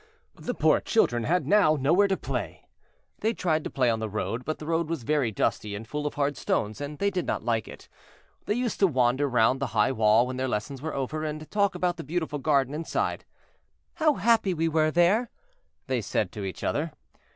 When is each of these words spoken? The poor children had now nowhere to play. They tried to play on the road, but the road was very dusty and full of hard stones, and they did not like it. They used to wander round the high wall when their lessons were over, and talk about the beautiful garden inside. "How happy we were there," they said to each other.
The 0.39 0.55
poor 0.55 0.79
children 0.81 1.25
had 1.25 1.45
now 1.45 1.77
nowhere 1.79 2.07
to 2.07 2.17
play. 2.17 2.67
They 3.19 3.35
tried 3.35 3.63
to 3.65 3.69
play 3.69 3.87
on 3.87 3.99
the 3.99 4.09
road, 4.09 4.43
but 4.45 4.57
the 4.57 4.65
road 4.65 4.89
was 4.89 5.03
very 5.03 5.31
dusty 5.31 5.75
and 5.75 5.87
full 5.87 6.07
of 6.07 6.15
hard 6.15 6.37
stones, 6.37 6.81
and 6.81 6.97
they 6.97 7.11
did 7.11 7.27
not 7.27 7.43
like 7.43 7.67
it. 7.67 7.87
They 8.47 8.55
used 8.55 8.79
to 8.79 8.87
wander 8.87 9.29
round 9.29 9.59
the 9.59 9.67
high 9.77 9.91
wall 9.91 10.25
when 10.25 10.37
their 10.37 10.47
lessons 10.47 10.81
were 10.81 10.95
over, 10.95 11.23
and 11.23 11.51
talk 11.51 11.75
about 11.75 11.97
the 11.97 12.03
beautiful 12.03 12.39
garden 12.39 12.73
inside. 12.73 13.25
"How 13.93 14.15
happy 14.15 14.55
we 14.55 14.67
were 14.67 14.89
there," 14.89 15.29
they 15.85 16.01
said 16.01 16.31
to 16.31 16.45
each 16.45 16.63
other. 16.63 16.93